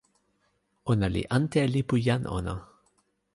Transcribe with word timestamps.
ona 0.93 1.07
li 1.13 1.23
ante 1.37 1.57
e 1.65 1.67
lipu 1.73 1.95
jan 2.05 2.23
ona. 2.37 2.55